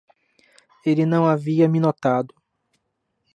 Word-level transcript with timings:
Ele 0.83 1.05
não 1.05 1.27
havia 1.27 1.69
me 1.69 1.79
notado. 1.79 2.33